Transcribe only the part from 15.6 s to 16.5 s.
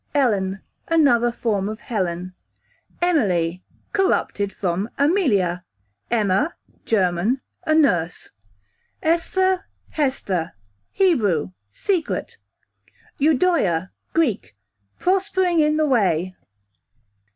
the way.